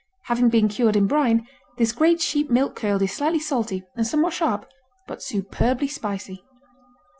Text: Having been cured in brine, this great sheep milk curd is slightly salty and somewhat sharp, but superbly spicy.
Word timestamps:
Having 0.23 0.49
been 0.49 0.67
cured 0.67 0.95
in 0.95 1.05
brine, 1.05 1.45
this 1.77 1.91
great 1.91 2.19
sheep 2.21 2.49
milk 2.49 2.75
curd 2.75 3.03
is 3.03 3.13
slightly 3.13 3.37
salty 3.39 3.83
and 3.95 4.07
somewhat 4.07 4.33
sharp, 4.33 4.65
but 5.05 5.21
superbly 5.21 5.87
spicy. 5.87 6.43